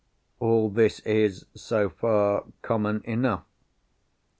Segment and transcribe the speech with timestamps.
[0.39, 3.43] All this is, so far, common enough.